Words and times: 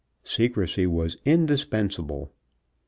Secrecy 0.23 0.87
was 0.87 1.15
indispensable. 1.25 2.31